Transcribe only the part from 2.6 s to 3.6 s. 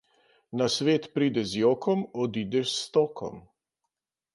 s stokom.